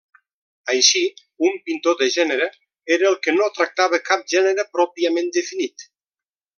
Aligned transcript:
Així, 0.75 1.01
un 1.49 1.59
pintor 1.67 1.99
de 1.99 2.09
gènere 2.15 2.49
era 2.97 3.09
el 3.13 3.21
que 3.27 3.37
no 3.37 3.53
tractava 3.61 4.03
cap 4.11 4.27
gènere 4.37 4.69
pròpiament 4.79 5.35
definit. 5.41 5.91